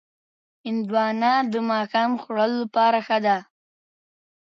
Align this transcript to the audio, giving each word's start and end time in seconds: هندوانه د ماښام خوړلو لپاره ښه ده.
هندوانه 0.67 1.33
د 1.51 1.53
ماښام 1.69 2.11
خوړلو 2.21 2.55
لپاره 2.63 2.97
ښه 3.07 3.17
ده. 3.25 3.37